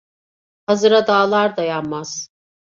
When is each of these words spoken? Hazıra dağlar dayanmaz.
Hazıra 0.65 1.07
dağlar 1.07 1.57
dayanmaz. 1.57 2.29